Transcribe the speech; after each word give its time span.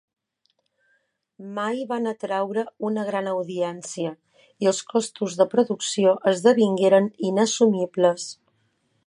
Mai 1.57 1.83
van 1.91 2.11
atraure 2.11 2.63
una 2.91 3.03
gran 3.09 3.29
audiència, 3.33 4.15
i 4.65 4.71
els 4.73 4.81
costos 4.95 5.37
de 5.43 5.49
producció 5.53 6.17
esdevingueren 6.33 7.13
inassumibles. 7.31 8.29